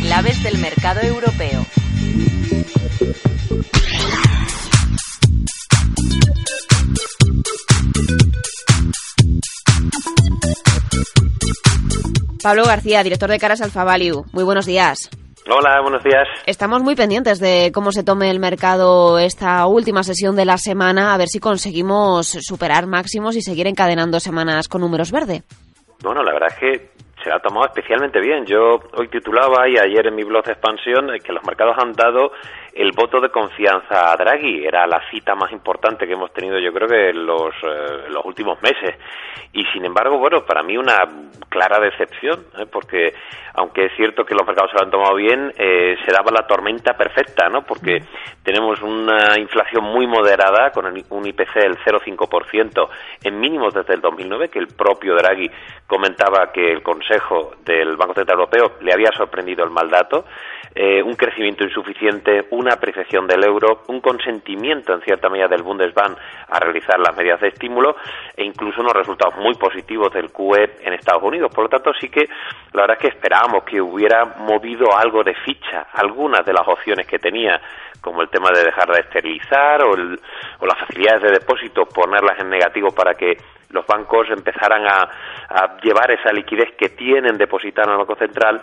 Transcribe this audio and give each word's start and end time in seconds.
Claves 0.00 0.42
del 0.42 0.58
mercado 0.58 1.00
europeo. 1.00 1.66
Pablo 12.42 12.64
García, 12.64 13.02
director 13.02 13.28
de 13.28 13.38
Caras 13.40 13.60
Alfa. 13.60 13.84
Muy 14.32 14.44
buenos 14.44 14.64
días. 14.64 15.10
Hola, 15.48 15.80
buenos 15.80 16.02
días. 16.02 16.26
Estamos 16.46 16.82
muy 16.82 16.96
pendientes 16.96 17.38
de 17.38 17.70
cómo 17.72 17.92
se 17.92 18.02
tome 18.02 18.30
el 18.30 18.40
mercado 18.40 19.20
esta 19.20 19.64
última 19.66 20.02
sesión 20.02 20.34
de 20.34 20.44
la 20.44 20.58
semana, 20.58 21.14
a 21.14 21.18
ver 21.18 21.28
si 21.28 21.38
conseguimos 21.38 22.26
superar 22.40 22.88
máximos 22.88 23.36
y 23.36 23.42
seguir 23.42 23.68
encadenando 23.68 24.18
semanas 24.18 24.66
con 24.66 24.80
números 24.80 25.12
verde. 25.12 25.44
Bueno, 26.02 26.24
la 26.24 26.32
verdad 26.32 26.48
es 26.52 26.58
que 26.58 26.95
se 27.26 27.32
ha 27.32 27.40
tomado 27.40 27.66
especialmente 27.66 28.20
bien. 28.20 28.46
Yo 28.46 28.78
hoy 28.94 29.08
titulaba 29.08 29.68
y 29.68 29.76
ayer 29.76 30.06
en 30.06 30.14
mi 30.14 30.22
blog 30.22 30.44
de 30.44 30.52
expansión 30.52 31.10
que 31.24 31.32
los 31.32 31.44
mercados 31.44 31.76
han 31.76 31.92
dado 31.92 32.30
el 32.72 32.92
voto 32.92 33.20
de 33.20 33.30
confianza 33.30 34.12
a 34.12 34.16
Draghi. 34.16 34.64
Era 34.64 34.86
la 34.86 35.02
cita 35.10 35.34
más 35.34 35.50
importante 35.50 36.06
que 36.06 36.12
hemos 36.12 36.32
tenido, 36.32 36.58
yo 36.60 36.72
creo 36.72 36.86
que 36.86 37.10
en 37.10 37.26
los, 37.26 37.52
eh, 37.64 38.08
los 38.10 38.24
últimos 38.24 38.62
meses. 38.62 38.94
Y 39.52 39.64
sin 39.72 39.84
embargo, 39.84 40.18
bueno, 40.18 40.44
para 40.44 40.62
mí 40.62 40.76
una 40.76 41.02
clara 41.48 41.80
decepción, 41.80 42.44
¿eh? 42.58 42.66
porque 42.70 43.14
aunque 43.54 43.86
es 43.86 43.92
cierto 43.96 44.24
que 44.24 44.34
los 44.34 44.46
mercados 44.46 44.70
se 44.70 44.76
lo 44.76 44.84
han 44.84 44.90
tomado 44.90 45.14
bien, 45.14 45.50
eh, 45.56 45.96
se 46.04 46.12
daba 46.12 46.30
la 46.30 46.46
tormenta 46.46 46.92
perfecta, 46.92 47.48
¿no? 47.48 47.62
Porque 47.62 48.02
tenemos 48.42 48.82
una 48.82 49.38
inflación 49.38 49.82
muy 49.84 50.06
moderada, 50.06 50.70
con 50.72 50.84
un 50.84 51.26
IPC 51.26 51.54
del 51.54 51.78
0,5% 51.78 52.88
en 53.24 53.40
mínimos 53.40 53.72
desde 53.72 53.94
el 53.94 54.02
2009, 54.02 54.50
que 54.50 54.58
el 54.58 54.66
propio 54.66 55.14
Draghi 55.14 55.50
comentaba 55.86 56.52
que 56.52 56.70
el 56.70 56.82
Consejo 56.82 57.15
del 57.64 57.96
Banco 57.96 58.14
Central 58.14 58.38
Europeo 58.38 58.72
le 58.80 58.92
había 58.92 59.10
sorprendido 59.12 59.64
el 59.64 59.70
mal 59.70 59.88
dato, 59.88 60.24
eh, 60.74 61.02
un 61.02 61.14
crecimiento 61.14 61.64
insuficiente, 61.64 62.46
una 62.50 62.74
apreciación 62.74 63.26
del 63.26 63.44
euro, 63.44 63.82
un 63.88 64.00
consentimiento 64.00 64.92
en 64.92 65.00
cierta 65.00 65.28
medida 65.28 65.48
del 65.48 65.62
Bundesbank 65.62 66.18
a 66.48 66.60
realizar 66.60 66.98
las 66.98 67.16
medidas 67.16 67.40
de 67.40 67.48
estímulo 67.48 67.96
e 68.36 68.44
incluso 68.44 68.82
unos 68.82 68.92
resultados 68.92 69.36
muy 69.36 69.54
positivos 69.54 70.12
del 70.12 70.30
QE 70.30 70.76
en 70.82 70.92
Estados 70.92 71.22
Unidos. 71.22 71.50
Por 71.54 71.64
lo 71.64 71.70
tanto, 71.70 71.92
sí 71.98 72.10
que 72.10 72.28
la 72.72 72.82
verdad 72.82 72.98
es 73.00 73.02
que 73.02 73.16
esperábamos 73.16 73.64
que 73.64 73.80
hubiera 73.80 74.24
movido 74.38 74.94
algo 74.94 75.24
de 75.24 75.34
ficha 75.34 75.86
algunas 75.94 76.44
de 76.44 76.52
las 76.52 76.68
opciones 76.68 77.06
que 77.06 77.18
tenía, 77.18 77.60
como 78.02 78.20
el 78.20 78.28
tema 78.28 78.50
de 78.54 78.64
dejar 78.64 78.88
de 78.88 79.00
esterilizar 79.00 79.82
o, 79.82 79.92
o 79.92 80.66
las 80.66 80.78
facilidades 80.78 81.22
de 81.22 81.32
depósito, 81.32 81.86
ponerlas 81.86 82.38
en 82.38 82.50
negativo 82.50 82.90
para 82.90 83.14
que 83.14 83.38
los 83.70 83.86
bancos 83.86 84.28
empezaran 84.30 84.86
a, 84.86 85.08
a 85.48 85.76
llevar 85.82 86.10
esa 86.10 86.32
liquidez 86.32 86.74
que 86.78 86.90
tienen 86.90 87.36
depositada 87.36 87.88
en 87.88 87.92
el 87.92 87.98
Banco 87.98 88.16
Central 88.16 88.62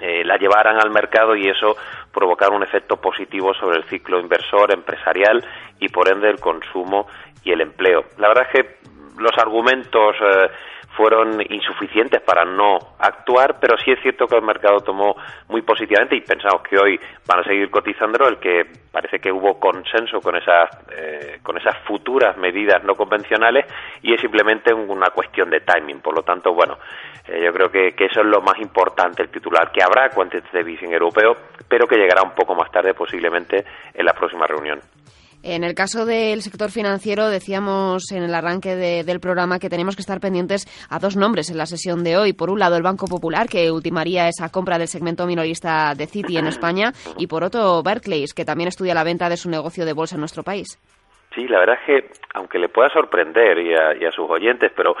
eh, 0.00 0.22
la 0.24 0.36
llevaran 0.36 0.76
al 0.76 0.90
mercado 0.90 1.34
y 1.34 1.48
eso 1.48 1.76
provocar 2.12 2.52
un 2.52 2.62
efecto 2.62 2.98
positivo 2.98 3.52
sobre 3.54 3.78
el 3.78 3.84
ciclo 3.84 4.20
inversor, 4.20 4.72
empresarial 4.72 5.44
y 5.80 5.88
por 5.88 6.08
ende 6.08 6.30
el 6.30 6.38
consumo 6.38 7.08
y 7.42 7.50
el 7.50 7.62
empleo. 7.62 8.04
La 8.18 8.28
verdad 8.28 8.46
es 8.52 8.62
que 8.62 8.76
los 9.18 9.36
argumentos 9.36 10.14
eh, 10.20 10.50
fueron 10.98 11.40
insuficientes 11.48 12.20
para 12.22 12.44
no 12.44 12.76
actuar, 12.98 13.60
pero 13.60 13.78
sí 13.78 13.92
es 13.92 14.00
cierto 14.02 14.26
que 14.26 14.34
el 14.34 14.42
mercado 14.42 14.80
tomó 14.80 15.14
muy 15.46 15.62
positivamente 15.62 16.16
y 16.16 16.22
pensamos 16.22 16.60
que 16.62 16.76
hoy 16.76 16.98
van 17.24 17.38
a 17.38 17.44
seguir 17.44 17.70
cotizándolo, 17.70 18.26
el 18.26 18.38
que 18.38 18.66
parece 18.90 19.20
que 19.20 19.30
hubo 19.30 19.60
consenso 19.60 20.20
con 20.20 20.34
esas, 20.34 20.68
eh, 20.90 21.38
con 21.40 21.56
esas 21.56 21.78
futuras 21.86 22.36
medidas 22.36 22.82
no 22.82 22.96
convencionales 22.96 23.64
y 24.02 24.12
es 24.12 24.20
simplemente 24.20 24.74
una 24.74 25.10
cuestión 25.10 25.48
de 25.50 25.60
timing. 25.60 26.00
Por 26.00 26.16
lo 26.16 26.22
tanto, 26.22 26.52
bueno, 26.52 26.78
eh, 27.28 27.42
yo 27.44 27.52
creo 27.52 27.70
que, 27.70 27.92
que, 27.92 28.06
eso 28.06 28.22
es 28.22 28.26
lo 28.26 28.40
más 28.40 28.58
importante, 28.58 29.22
el 29.22 29.28
titular, 29.28 29.70
que 29.70 29.84
habrá 29.84 30.10
quantitative 30.10 30.72
easing 30.72 30.92
europeo, 30.92 31.36
pero 31.68 31.86
que 31.86 31.94
llegará 31.94 32.22
un 32.22 32.34
poco 32.34 32.56
más 32.56 32.72
tarde 32.72 32.92
posiblemente 32.92 33.64
en 33.94 34.04
la 34.04 34.14
próxima 34.14 34.48
reunión. 34.48 34.80
En 35.42 35.62
el 35.62 35.74
caso 35.74 36.04
del 36.04 36.42
sector 36.42 36.70
financiero, 36.70 37.28
decíamos 37.28 38.10
en 38.10 38.24
el 38.24 38.34
arranque 38.34 38.74
del 38.74 39.20
programa 39.20 39.58
que 39.58 39.70
tenemos 39.70 39.94
que 39.94 40.02
estar 40.02 40.20
pendientes 40.20 40.66
a 40.90 40.98
dos 40.98 41.16
nombres 41.16 41.48
en 41.50 41.58
la 41.58 41.66
sesión 41.66 42.02
de 42.02 42.16
hoy. 42.16 42.32
Por 42.32 42.50
un 42.50 42.58
lado, 42.58 42.76
el 42.76 42.82
Banco 42.82 43.06
Popular, 43.06 43.48
que 43.48 43.70
ultimaría 43.70 44.28
esa 44.28 44.48
compra 44.50 44.78
del 44.78 44.88
segmento 44.88 45.26
minorista 45.26 45.94
de 45.96 46.06
Citi 46.06 46.36
en 46.36 46.48
España, 46.48 46.92
y 47.16 47.28
por 47.28 47.44
otro, 47.44 47.82
Barclays, 47.84 48.34
que 48.34 48.44
también 48.44 48.68
estudia 48.68 48.94
la 48.94 49.04
venta 49.04 49.28
de 49.28 49.36
su 49.36 49.48
negocio 49.48 49.84
de 49.84 49.92
bolsa 49.92 50.16
en 50.16 50.20
nuestro 50.20 50.42
país. 50.42 50.78
Sí, 51.34 51.46
la 51.46 51.60
verdad 51.60 51.78
es 51.80 51.86
que, 51.86 52.10
aunque 52.34 52.58
le 52.58 52.68
pueda 52.68 52.90
sorprender 52.90 53.58
y 53.58 53.74
a, 53.74 53.94
y 53.94 54.04
a 54.04 54.10
sus 54.10 54.28
oyentes, 54.28 54.72
pero 54.74 54.96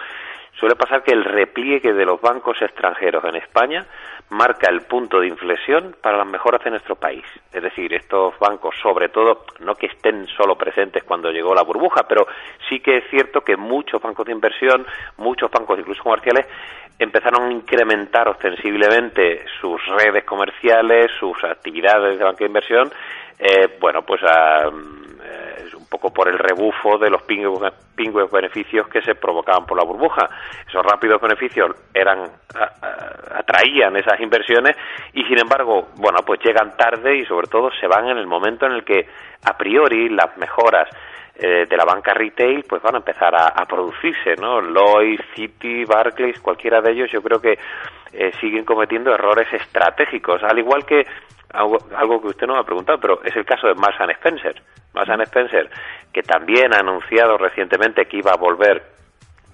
suele 0.58 0.76
pasar 0.76 1.02
que 1.02 1.12
el 1.12 1.24
repliegue 1.24 1.92
de 1.92 2.04
los 2.04 2.20
bancos 2.20 2.60
extranjeros 2.62 3.24
en 3.24 3.36
España 3.36 3.86
marca 4.30 4.68
el 4.70 4.82
punto 4.82 5.20
de 5.20 5.28
inflexión 5.28 5.96
para 6.02 6.18
las 6.18 6.26
mejoras 6.26 6.62
de 6.62 6.70
nuestro 6.70 6.96
país. 6.96 7.24
Es 7.52 7.62
decir, 7.62 7.92
estos 7.94 8.38
bancos, 8.38 8.74
sobre 8.82 9.08
todo, 9.08 9.44
no 9.60 9.74
que 9.74 9.86
estén 9.86 10.26
solo 10.28 10.56
presentes 10.56 11.04
cuando 11.04 11.30
llegó 11.30 11.54
la 11.54 11.62
burbuja, 11.62 12.02
pero 12.06 12.26
sí 12.68 12.80
que 12.80 12.98
es 12.98 13.04
cierto 13.10 13.40
que 13.40 13.56
muchos 13.56 14.02
bancos 14.02 14.26
de 14.26 14.32
inversión, 14.32 14.86
muchos 15.16 15.50
bancos 15.50 15.78
incluso 15.78 16.02
comerciales, 16.02 16.46
empezaron 16.98 17.48
a 17.48 17.52
incrementar 17.52 18.28
ostensiblemente 18.28 19.44
sus 19.60 19.80
redes 19.86 20.24
comerciales, 20.24 21.10
sus 21.18 21.42
actividades 21.44 22.18
de 22.18 22.24
banca 22.24 22.40
de 22.40 22.46
inversión, 22.46 22.92
eh, 23.38 23.76
bueno, 23.80 24.02
pues 24.02 24.20
a 24.24 24.68
poco 25.88 26.10
por 26.12 26.28
el 26.28 26.38
rebufo 26.38 26.98
de 26.98 27.10
los 27.10 27.22
pingües 27.22 28.30
beneficios 28.30 28.88
que 28.88 29.02
se 29.02 29.14
provocaban 29.14 29.66
por 29.66 29.76
la 29.76 29.84
burbuja. 29.84 30.28
Esos 30.68 30.84
rápidos 30.84 31.20
beneficios 31.20 31.74
eran 31.94 32.30
atraían 33.34 33.96
esas 33.96 34.20
inversiones 34.20 34.76
y 35.12 35.24
sin 35.24 35.38
embargo, 35.38 35.88
bueno, 35.96 36.18
pues 36.24 36.40
llegan 36.44 36.76
tarde 36.76 37.16
y 37.16 37.24
sobre 37.24 37.46
todo 37.46 37.70
se 37.80 37.86
van 37.86 38.08
en 38.08 38.18
el 38.18 38.26
momento 38.26 38.66
en 38.66 38.72
el 38.72 38.84
que 38.84 39.06
a 39.44 39.56
priori 39.56 40.08
las 40.08 40.36
mejoras 40.36 40.88
eh, 41.40 41.66
de 41.66 41.76
la 41.76 41.84
banca 41.84 42.12
retail 42.14 42.64
pues 42.68 42.82
van 42.82 42.96
a 42.96 42.98
empezar 42.98 43.34
a, 43.34 43.64
producirse, 43.64 44.34
¿no? 44.40 44.60
Lloyd, 44.60 45.20
Citi, 45.34 45.84
Barclays, 45.84 46.40
cualquiera 46.40 46.80
de 46.80 46.92
ellos 46.92 47.10
yo 47.12 47.22
creo 47.22 47.40
que 47.40 47.58
eh, 48.12 48.32
siguen 48.40 48.64
cometiendo 48.64 49.14
errores 49.14 49.46
estratégicos, 49.52 50.42
al 50.42 50.58
igual 50.58 50.84
que 50.84 51.06
algo, 51.52 51.78
algo, 51.96 52.20
que 52.20 52.28
usted 52.28 52.46
no 52.46 52.54
me 52.54 52.60
ha 52.60 52.64
preguntado, 52.64 52.98
pero 52.98 53.22
es 53.22 53.34
el 53.36 53.44
caso 53.44 53.68
de 53.68 53.74
Marks 53.74 54.00
Spencer. 54.00 54.60
Marks 55.06 55.28
Spencer, 55.28 55.70
que 56.12 56.22
también 56.22 56.74
ha 56.74 56.80
anunciado 56.80 57.38
recientemente 57.38 58.06
que 58.06 58.18
iba 58.18 58.32
a 58.32 58.36
volver 58.36 58.82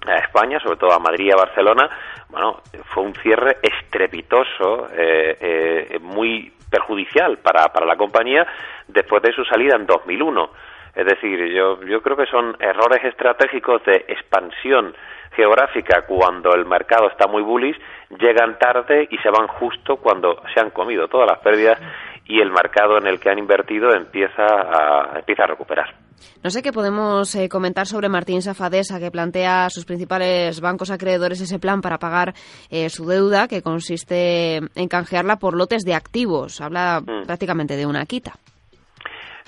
a 0.07 0.17
España, 0.17 0.59
sobre 0.59 0.77
todo 0.77 0.93
a 0.93 0.99
Madrid 0.99 1.25
y 1.27 1.31
a 1.31 1.35
Barcelona, 1.35 1.89
bueno, 2.29 2.61
fue 2.93 3.03
un 3.03 3.13
cierre 3.15 3.57
estrepitoso, 3.61 4.87
eh, 4.91 5.37
eh, 5.39 5.99
muy 6.01 6.51
perjudicial 6.69 7.37
para, 7.37 7.71
para 7.71 7.85
la 7.85 7.95
compañía 7.95 8.45
después 8.87 9.21
de 9.23 9.31
su 9.33 9.43
salida 9.45 9.75
en 9.75 9.85
2001. 9.85 10.49
Es 10.95 11.05
decir, 11.05 11.51
yo, 11.53 11.81
yo 11.83 12.01
creo 12.01 12.17
que 12.17 12.25
son 12.25 12.55
errores 12.59 13.03
estratégicos 13.03 13.83
de 13.85 14.05
expansión 14.07 14.95
geográfica 15.35 16.05
cuando 16.05 16.53
el 16.53 16.65
mercado 16.65 17.09
está 17.09 17.27
muy 17.27 17.41
bullish, 17.41 17.77
llegan 18.17 18.57
tarde 18.57 19.07
y 19.11 19.17
se 19.17 19.29
van 19.29 19.47
justo 19.47 19.97
cuando 19.97 20.41
se 20.53 20.59
han 20.61 20.69
comido 20.69 21.07
todas 21.07 21.29
las 21.29 21.39
pérdidas 21.39 21.79
y 22.27 22.41
el 22.41 22.51
mercado 22.51 22.97
en 22.97 23.07
el 23.07 23.19
que 23.19 23.29
han 23.29 23.39
invertido 23.39 23.93
empieza 23.93 24.43
a, 24.43 25.19
empieza 25.19 25.43
a 25.43 25.47
recuperar. 25.47 25.95
No 26.43 26.49
sé 26.49 26.63
qué 26.63 26.71
podemos 26.71 27.33
eh, 27.35 27.49
comentar 27.49 27.87
sobre 27.87 28.09
Martín 28.09 28.41
Safadesa, 28.41 28.99
que 28.99 29.11
plantea 29.11 29.65
a 29.65 29.69
sus 29.69 29.85
principales 29.85 30.61
bancos 30.61 30.91
acreedores 30.91 31.41
ese 31.41 31.59
plan 31.59 31.81
para 31.81 31.97
pagar 31.97 32.33
eh, 32.69 32.89
su 32.89 33.05
deuda, 33.05 33.47
que 33.47 33.61
consiste 33.61 34.57
en 34.57 34.87
canjearla 34.87 35.37
por 35.37 35.55
lotes 35.55 35.83
de 35.83 35.93
activos. 35.93 36.61
Habla 36.61 37.01
mm. 37.01 37.25
prácticamente 37.25 37.75
de 37.75 37.85
una 37.85 38.05
quita. 38.05 38.33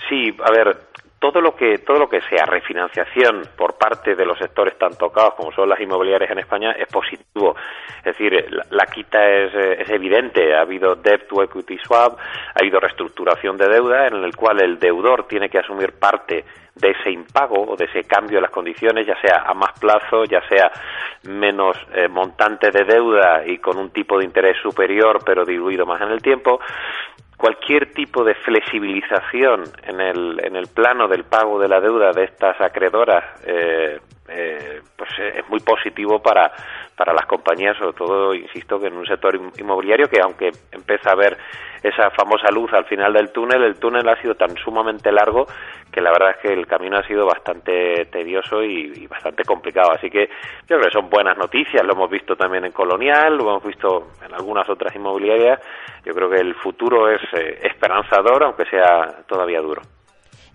Sí, 0.09 0.29
a 0.43 0.51
ver, 0.51 0.86
todo 1.19 1.41
lo 1.41 1.55
que 1.55 1.79
todo 1.79 1.97
lo 1.97 2.09
que 2.09 2.21
sea 2.21 2.45
refinanciación 2.45 3.43
por 3.55 3.77
parte 3.77 4.15
de 4.15 4.25
los 4.25 4.37
sectores 4.37 4.77
tan 4.77 4.95
tocados 4.95 5.33
como 5.33 5.51
son 5.51 5.69
las 5.69 5.79
inmobiliarias 5.79 6.31
en 6.31 6.39
España 6.39 6.71
es 6.73 6.87
positivo. 6.87 7.55
Es 7.99 8.17
decir 8.17 8.33
la, 8.69 8.85
quita 8.85 9.27
es, 9.27 9.53
eh, 9.53 9.81
es, 9.81 9.89
evidente. 9.89 10.55
Ha 10.55 10.61
habido 10.61 10.95
debt 10.95 11.27
to 11.27 11.41
equity 11.43 11.77
swap 11.79 12.19
ha 12.19 12.59
habido 12.59 12.79
reestructuración 12.79 13.57
de 13.57 13.67
deuda 13.67 14.07
en 14.07 14.23
el 14.23 14.35
cual 14.35 14.61
el 14.61 14.79
deudor 14.79 15.27
tiene 15.27 15.49
que 15.49 15.59
asumir 15.59 15.93
parte 15.93 16.45
de 16.75 16.91
ese 16.91 17.11
impago 17.11 17.71
o 17.71 17.75
de 17.75 17.85
ese 17.85 18.03
cambio 18.03 18.37
de 18.37 18.41
las 18.41 18.51
condiciones, 18.51 19.07
ya 19.07 19.19
sea 19.19 19.43
a 19.47 19.53
más 19.53 19.77
plazo, 19.79 20.25
ya 20.25 20.47
sea 20.47 20.71
menos 21.23 21.75
eh, 21.93 22.07
montante 22.07 22.69
de 22.69 22.83
deuda 22.83 23.43
y 23.45 23.57
con 23.57 23.77
un 23.77 23.89
tipo 23.89 24.19
de 24.19 24.25
interés 24.25 24.57
superior 24.61 25.19
pero 25.25 25.43
diluido 25.43 25.85
más 25.85 25.99
en 26.01 26.09
el 26.09 26.21
tiempo, 26.21 26.59
cualquier 27.37 27.93
tipo 27.93 28.23
de 28.23 28.33
flexibilización 28.33 29.63
en 29.83 30.01
el, 30.01 30.43
en 30.43 30.55
el 30.55 30.67
plano 30.67 31.07
del 31.07 31.23
pago 31.23 31.59
de 31.59 31.67
la 31.67 31.79
deuda 31.79 32.11
de 32.11 32.23
estas 32.23 32.59
acreedoras 32.59 33.23
eh, 33.45 33.99
eh, 34.27 34.81
pues 34.95 35.09
eh, 35.19 35.39
es 35.39 35.49
muy 35.49 35.59
positivo 35.59 36.21
para, 36.21 36.51
para 36.95 37.13
las 37.13 37.25
compañías, 37.25 37.77
sobre 37.77 37.93
todo, 37.93 38.33
insisto, 38.33 38.79
que 38.79 38.87
en 38.87 38.97
un 38.97 39.05
sector 39.05 39.39
inmobiliario 39.57 40.07
que 40.07 40.19
aunque 40.21 40.51
empieza 40.71 41.11
a 41.11 41.15
ver 41.15 41.37
esa 41.83 42.09
famosa 42.11 42.49
luz 42.51 42.71
al 42.73 42.85
final 42.85 43.13
del 43.13 43.31
túnel, 43.31 43.63
el 43.63 43.79
túnel 43.79 44.07
ha 44.09 44.19
sido 44.21 44.35
tan 44.35 44.55
sumamente 44.57 45.11
largo 45.11 45.45
que 45.91 46.01
la 46.01 46.11
verdad 46.11 46.31
es 46.31 46.37
que 46.37 46.53
el 46.53 46.67
camino 46.67 46.97
ha 46.97 47.07
sido 47.07 47.25
bastante 47.25 48.05
tedioso 48.05 48.61
y, 48.61 49.07
bastante 49.07 49.43
complicado. 49.43 49.91
Así 49.91 50.09
que 50.09 50.27
yo 50.67 50.77
creo 50.77 50.81
que 50.81 50.91
son 50.91 51.09
buenas 51.09 51.37
noticias, 51.37 51.85
lo 51.85 51.93
hemos 51.93 52.09
visto 52.09 52.35
también 52.35 52.65
en 52.65 52.71
Colonial, 52.71 53.37
lo 53.37 53.43
hemos 53.43 53.63
visto 53.63 54.09
en 54.25 54.33
algunas 54.33 54.69
otras 54.69 54.95
inmobiliarias. 54.95 55.59
Yo 56.05 56.13
creo 56.13 56.29
que 56.29 56.39
el 56.39 56.55
futuro 56.55 57.09
es 57.09 57.21
eh, 57.33 57.59
esperanzador, 57.63 58.43
aunque 58.43 58.65
sea 58.65 59.23
todavía 59.27 59.61
duro. 59.61 59.81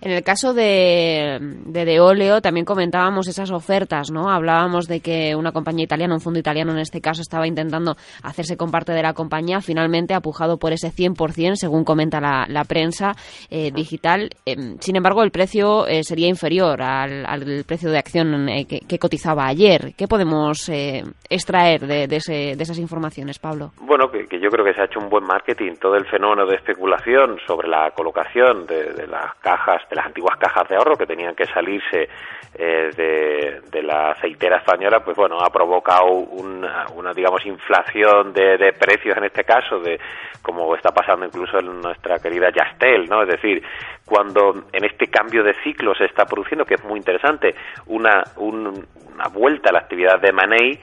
En 0.04 0.10
el 0.10 0.24
caso 0.24 0.52
de, 0.52 1.38
de, 1.40 1.84
de 1.84 2.00
Oleo 2.00 2.40
también 2.40 2.66
comentábamos 2.66 3.28
esas 3.28 3.52
ofertas, 3.52 4.10
¿no? 4.10 4.30
Hablábamos 4.30 4.88
de 4.88 4.98
que 4.98 5.36
una 5.36 5.52
compañía 5.52 5.84
italiana, 5.84 6.14
un 6.14 6.20
fondo 6.20 6.40
italiano 6.40 6.72
en 6.72 6.78
este 6.78 7.00
caso, 7.00 7.22
estaba 7.22 7.46
intentando 7.46 7.94
hacerse 8.24 8.56
con 8.56 8.72
parte 8.72 8.90
de 8.90 9.00
la 9.00 9.12
compañía, 9.12 9.60
finalmente 9.60 10.12
apujado 10.12 10.58
por 10.58 10.72
ese 10.72 10.88
100%, 10.88 11.54
según 11.54 11.84
comenta 11.84 12.20
la, 12.20 12.46
la 12.48 12.64
prensa 12.64 13.12
eh, 13.48 13.70
digital. 13.70 14.30
Em, 14.44 14.76
sin 14.80 14.96
embargo, 14.96 15.22
el 15.22 15.30
precio 15.30 15.86
eh, 15.86 16.02
sería 16.02 16.26
inferior 16.26 16.82
al, 16.82 17.24
al, 17.24 17.62
precio 17.64 17.88
de 17.88 17.98
acción 17.98 18.48
eh, 18.48 18.66
que, 18.66 18.80
que, 18.80 18.98
cotizaba 18.98 19.46
ayer. 19.46 19.94
¿Qué 19.96 20.08
podemos 20.08 20.68
extraer 21.30 21.86
de, 21.86 22.08
de, 22.08 22.16
ese, 22.16 22.56
de, 22.56 22.62
esas 22.62 22.78
informaciones, 22.80 23.38
Pablo? 23.38 23.70
Bueno, 23.80 24.10
que, 24.10 24.26
que, 24.26 24.40
yo 24.40 24.50
creo 24.50 24.64
que 24.64 24.74
se 24.74 24.80
ha 24.80 24.86
hecho 24.86 24.98
un 24.98 25.08
buen 25.08 25.24
marketing. 25.24 25.76
Todo 25.80 25.94
el 25.94 26.06
fenómeno 26.06 26.44
de 26.44 26.56
especulación 26.56 27.38
sobre 27.46 27.68
la 27.68 27.92
colocación 27.92 28.66
de, 28.66 28.94
de 28.94 29.06
las 29.06 29.36
cajas 29.36 29.80
de 29.92 29.96
las 29.96 30.06
antiguas 30.06 30.38
cajas 30.38 30.66
de 30.70 30.76
ahorro 30.76 30.96
que 30.96 31.06
tenían 31.06 31.34
que 31.34 31.44
salirse 31.44 32.08
eh, 32.54 33.60
de, 33.70 33.82
la 33.82 34.12
aceitera 34.12 34.56
española, 34.56 35.00
pues 35.04 35.14
bueno, 35.14 35.38
ha 35.40 35.50
provocado 35.50 36.06
una, 36.06 36.86
una 36.94 37.12
digamos, 37.12 37.44
inflación 37.44 38.32
de, 38.32 38.56
de, 38.56 38.72
precios 38.72 39.18
en 39.18 39.24
este 39.24 39.44
caso, 39.44 39.80
de 39.80 40.00
como 40.40 40.74
está 40.74 40.92
pasando 40.92 41.26
incluso 41.26 41.58
en 41.58 41.80
nuestra 41.82 42.18
querida 42.20 42.48
Yastel, 42.50 43.06
¿no? 43.06 43.22
Es 43.22 43.28
decir, 43.28 43.62
cuando 44.06 44.64
en 44.72 44.84
este 44.84 45.08
cambio 45.08 45.44
de 45.44 45.54
ciclo 45.62 45.94
se 45.94 46.06
está 46.06 46.24
produciendo, 46.24 46.64
que 46.64 46.74
es 46.74 46.84
muy 46.84 46.98
interesante, 46.98 47.54
una, 47.86 48.22
un, 48.36 48.86
una 49.22 49.28
vuelta 49.28 49.70
a 49.70 49.72
la 49.72 49.78
actividad 49.80 50.20
de 50.20 50.32
Manei, 50.32 50.78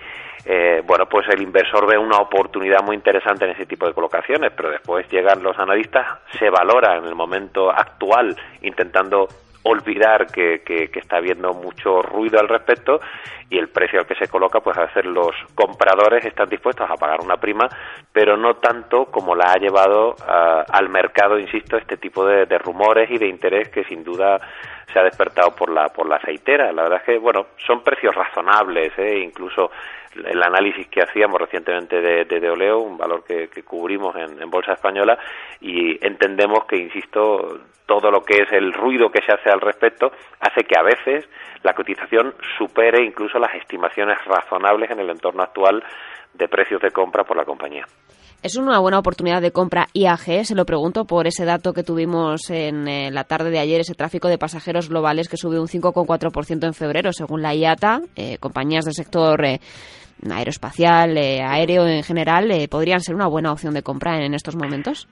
eh, 0.45 0.81
bueno, 0.86 1.06
pues 1.07 1.27
el 1.30 1.41
inversor 1.41 1.86
ve 1.86 1.97
una 1.97 2.18
oportunidad 2.18 2.81
muy 2.83 2.95
interesante 2.95 3.45
en 3.45 3.51
ese 3.51 3.65
tipo 3.65 3.86
de 3.86 3.94
colocaciones, 3.94 4.51
pero 4.56 4.69
después 4.69 5.07
llegan 5.09 5.44
los 5.44 5.57
analistas, 5.59 6.07
se 6.39 6.50
valora 6.50 6.97
en 6.97 7.06
el 7.06 7.15
momento 7.15 7.69
actual 7.69 8.36
intentando 8.62 9.27
olvidar 9.69 10.27
que, 10.27 10.62
que, 10.66 10.89
está 10.94 11.18
habiendo 11.18 11.54
mucho 11.54 12.01
ruido 12.01 12.39
al 12.39 12.48
respecto 12.48 13.00
y 13.50 13.57
el 13.57 13.69
precio 13.69 14.00
al 14.00 14.06
que 14.06 14.16
se 14.16 14.27
coloca, 14.27 14.60
pues 14.60 14.77
a 14.77 14.86
veces 14.86 15.06
los 15.06 15.31
compradores 15.56 16.25
están 16.25 16.50
dispuestos 16.50 16.89
a 16.89 16.95
pagar 16.95 17.21
una 17.21 17.38
prima, 17.38 17.68
pero 18.12 18.38
no 18.38 18.56
tanto 18.56 19.06
como 19.06 19.36
la 19.36 19.51
ha 19.51 19.57
llevado 19.57 20.12
uh, 20.12 20.63
al 20.71 20.89
mercado, 20.89 21.39
insisto, 21.39 21.77
este 21.77 21.98
tipo 21.98 22.25
de, 22.25 22.45
de, 22.45 22.57
rumores 22.57 23.10
y 23.10 23.18
de 23.18 23.27
interés 23.27 23.69
que 23.69 23.83
sin 23.86 24.04
duda 24.04 24.39
se 24.92 25.00
ha 25.00 25.04
despertado 25.04 25.56
por 25.56 25.71
la 25.71 25.89
por 25.89 26.07
la 26.07 26.18
aceitera. 26.18 26.71
La 26.71 26.83
verdad 26.83 27.00
es 27.00 27.06
que, 27.06 27.18
bueno, 27.18 27.48
son 27.66 27.83
precios 27.83 28.13
razonables, 28.13 28.92
¿eh? 28.98 29.19
incluso 29.19 29.71
el 30.15 30.41
análisis 30.41 30.88
que 30.88 31.01
hacíamos 31.01 31.39
recientemente 31.39 32.01
de, 32.01 32.25
de, 32.25 32.50
Oleo, 32.50 32.79
un 32.79 32.97
valor 32.97 33.23
que, 33.23 33.47
que 33.47 33.63
cubrimos 33.63 34.15
en, 34.15 34.41
en, 34.41 34.50
Bolsa 34.50 34.73
Española, 34.73 35.17
y 35.61 36.03
entendemos 36.06 36.65
que, 36.65 36.77
insisto, 36.77 37.59
todo 37.85 38.11
lo 38.11 38.21
que 38.21 38.44
es 38.44 38.51
el 38.51 38.73
ruido 38.73 39.11
que 39.11 39.21
se 39.21 39.31
hace 39.31 39.50
al 39.50 39.61
respecto 39.61 40.11
hace 40.39 40.63
que 40.63 40.77
a 40.77 40.83
veces 40.83 41.27
la 41.63 41.73
cotización 41.73 42.33
supere 42.57 43.03
incluso 43.03 43.39
las 43.39 43.53
estimaciones 43.56 44.23
razonables 44.25 44.91
en 44.91 45.00
el 45.00 45.09
entorno 45.09 45.44
actual 45.44 45.83
de 46.33 46.47
precios 46.47 46.81
de 46.81 46.91
compra 46.91 47.23
por 47.23 47.35
la 47.35 47.45
compañía. 47.45 47.85
¿Es 48.41 48.56
una 48.56 48.80
buena 48.80 49.00
oportunidad 49.00 49.41
de 49.41 49.51
compra 49.51 49.89
IAG? 49.91 50.45
Se 50.45 50.56
lo 50.56 50.65
pregunto 50.65 51.03
por 51.03 51.27
ese 51.27 51.44
dato 51.44 51.74
que 51.74 51.83
tuvimos 51.83 52.50
en 52.50 52.88
eh, 52.88 53.12
la 53.12 53.25
tarde 53.25 53.50
de 53.50 53.59
ayer, 53.59 53.81
ese 53.81 53.95
tráfico 53.95 54.30
de 54.30 54.38
pasajeros 54.38 54.88
globales 54.88 55.27
que 55.27 55.36
sube 55.36 55.59
un 55.59 55.68
5,4% 55.68 56.65
en 56.65 56.74
febrero, 56.74 57.12
según 57.12 57.41
la 57.41 57.53
IATA. 57.53 58.01
Eh, 58.15 58.38
compañías 58.38 58.86
del 58.86 58.94
sector 58.94 59.44
eh, 59.44 59.59
aeroespacial, 60.31 61.18
aéreo 61.18 61.86
en 61.86 62.01
general, 62.01 62.50
podrían 62.69 63.01
ser 63.01 63.13
una 63.13 63.27
buena 63.27 63.51
opción 63.51 63.74
de 63.74 63.83
compra 63.83 64.24
en 64.24 64.33
estos 64.33 64.56
momentos. 64.56 65.09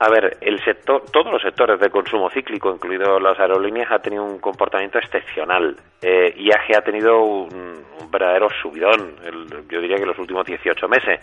A 0.00 0.08
ver, 0.08 0.36
el 0.40 0.62
sector, 0.64 1.02
todos 1.10 1.32
los 1.32 1.42
sectores 1.42 1.80
de 1.80 1.90
consumo 1.90 2.30
cíclico, 2.30 2.70
incluidos 2.70 3.20
las 3.20 3.38
aerolíneas, 3.40 3.90
ha 3.90 3.98
tenido 3.98 4.22
un 4.22 4.38
comportamiento 4.38 4.98
excepcional. 4.98 5.74
Eh, 6.00 6.32
IAG 6.36 6.76
ha 6.76 6.82
tenido 6.82 7.20
un, 7.20 7.84
un 8.00 8.10
verdadero 8.10 8.48
subidón, 8.62 9.16
el, 9.24 9.66
yo 9.68 9.80
diría 9.80 9.96
que 9.96 10.06
los 10.06 10.18
últimos 10.18 10.46
18 10.46 10.88
meses. 10.88 11.20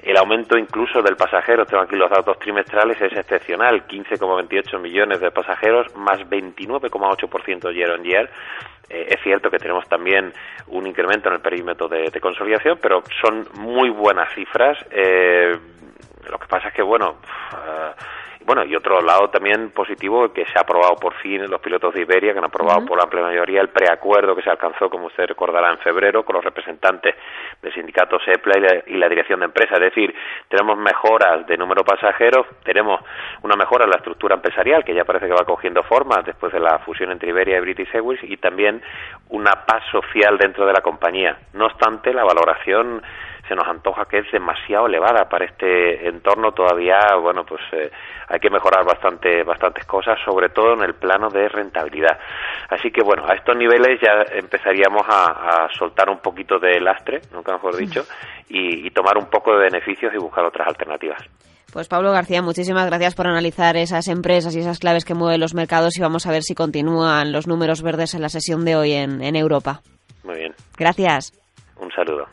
El 0.00 0.16
aumento 0.16 0.56
incluso 0.56 1.02
del 1.02 1.16
pasajero, 1.16 1.66
tengo 1.66 1.82
aquí 1.82 1.96
los 1.96 2.10
datos 2.10 2.38
trimestrales, 2.38 3.00
es 3.00 3.12
excepcional, 3.12 3.88
15,28 3.88 4.80
millones 4.80 5.20
de 5.20 5.32
pasajeros, 5.32 5.92
más 5.96 6.20
29,8% 6.20 7.74
year 7.74 7.90
on 7.90 8.04
year. 8.04 8.30
Eh, 8.88 9.06
es 9.08 9.20
cierto 9.24 9.50
que 9.50 9.58
tenemos 9.58 9.88
también 9.88 10.32
un 10.68 10.86
incremento 10.86 11.28
en 11.28 11.34
el 11.34 11.40
perímetro 11.40 11.88
de, 11.88 12.08
de 12.10 12.20
consolidación, 12.20 12.78
pero 12.80 13.02
son 13.20 13.48
muy 13.54 13.90
buenas 13.90 14.32
cifras. 14.32 14.78
Eh, 14.92 15.56
lo 16.30 16.38
que 16.38 16.46
pasa 16.46 16.68
es 16.68 16.74
que, 16.74 16.82
bueno, 16.82 17.16
uh, 17.52 17.92
bueno, 18.44 18.64
y 18.64 18.74
otro 18.74 19.00
lado 19.00 19.30
también 19.30 19.70
positivo 19.70 20.32
que 20.32 20.44
se 20.46 20.58
ha 20.58 20.62
aprobado 20.62 20.96
por 20.96 21.14
fin 21.14 21.48
los 21.48 21.60
pilotos 21.60 21.94
de 21.94 22.00
Iberia, 22.00 22.32
que 22.32 22.38
han 22.38 22.44
aprobado 22.44 22.80
uh 22.80 22.82
-huh. 22.82 22.88
por 22.88 23.00
amplia 23.00 23.22
mayoría 23.22 23.60
el 23.60 23.68
preacuerdo 23.68 24.34
que 24.34 24.42
se 24.42 24.50
alcanzó, 24.50 24.90
como 24.90 25.06
usted 25.06 25.26
recordará, 25.26 25.70
en 25.70 25.78
febrero 25.78 26.24
con 26.24 26.34
los 26.34 26.44
representantes 26.44 27.14
del 27.62 27.72
sindicato 27.72 28.18
SEPLA 28.18 28.58
y 28.58 28.60
la, 28.60 28.82
y 28.86 28.96
la 28.96 29.08
dirección 29.08 29.40
de 29.40 29.46
empresa. 29.46 29.74
Es 29.74 29.80
decir, 29.80 30.12
tenemos 30.48 30.76
mejoras 30.76 31.46
de 31.46 31.56
número 31.56 31.82
de 31.82 31.94
pasajeros, 31.94 32.46
tenemos 32.64 33.00
una 33.42 33.54
mejora 33.54 33.84
en 33.84 33.90
la 33.90 33.96
estructura 33.96 34.34
empresarial, 34.34 34.84
que 34.84 34.94
ya 34.94 35.04
parece 35.04 35.26
que 35.26 35.34
va 35.34 35.44
cogiendo 35.44 35.84
forma 35.84 36.20
después 36.22 36.52
de 36.52 36.58
la 36.58 36.80
fusión 36.80 37.12
entre 37.12 37.28
Iberia 37.28 37.58
y 37.58 37.60
British 37.60 37.94
Airways, 37.94 38.22
y 38.24 38.36
también 38.38 38.82
una 39.28 39.52
paz 39.66 39.84
social 39.92 40.36
dentro 40.36 40.66
de 40.66 40.72
la 40.72 40.80
compañía. 40.80 41.38
No 41.52 41.66
obstante, 41.66 42.12
la 42.12 42.24
valoración 42.24 43.02
se 43.48 43.54
nos 43.54 43.66
antoja 43.66 44.04
que 44.04 44.18
es 44.18 44.30
demasiado 44.30 44.86
elevada 44.86 45.28
para 45.28 45.44
este 45.44 46.08
entorno 46.08 46.52
todavía 46.52 46.98
bueno 47.20 47.44
pues 47.44 47.60
eh, 47.72 47.90
hay 48.28 48.40
que 48.40 48.50
mejorar 48.50 48.84
bastante 48.84 49.42
bastantes 49.42 49.84
cosas 49.84 50.18
sobre 50.24 50.48
todo 50.50 50.74
en 50.74 50.82
el 50.82 50.94
plano 50.94 51.28
de 51.28 51.48
rentabilidad 51.48 52.18
así 52.70 52.90
que 52.90 53.02
bueno 53.02 53.24
a 53.28 53.34
estos 53.34 53.56
niveles 53.56 54.00
ya 54.00 54.24
empezaríamos 54.36 55.02
a, 55.08 55.64
a 55.64 55.68
soltar 55.72 56.08
un 56.08 56.18
poquito 56.18 56.58
de 56.58 56.80
lastre 56.80 57.20
nunca 57.32 57.52
mejor 57.52 57.76
dicho 57.76 58.04
y, 58.48 58.86
y 58.86 58.90
tomar 58.90 59.18
un 59.18 59.26
poco 59.26 59.52
de 59.52 59.64
beneficios 59.70 60.12
y 60.14 60.18
buscar 60.18 60.44
otras 60.44 60.68
alternativas 60.68 61.22
pues 61.72 61.88
Pablo 61.88 62.12
García, 62.12 62.42
muchísimas 62.42 62.86
gracias 62.86 63.14
por 63.14 63.26
analizar 63.26 63.78
esas 63.78 64.06
empresas 64.08 64.54
y 64.54 64.58
esas 64.58 64.78
claves 64.78 65.06
que 65.06 65.14
mueven 65.14 65.40
los 65.40 65.54
mercados 65.54 65.96
y 65.96 66.02
vamos 66.02 66.26
a 66.26 66.30
ver 66.30 66.42
si 66.42 66.54
continúan 66.54 67.32
los 67.32 67.46
números 67.46 67.80
verdes 67.82 68.12
en 68.12 68.20
la 68.20 68.28
sesión 68.28 68.66
de 68.66 68.76
hoy 68.76 68.92
en, 68.92 69.22
en 69.22 69.36
Europa. 69.36 69.80
Muy 70.22 70.36
bien. 70.36 70.54
Gracias. 70.76 71.32
Un 71.80 71.90
saludo. 71.90 72.26